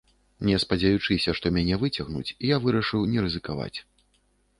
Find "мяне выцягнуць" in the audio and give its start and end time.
1.57-2.35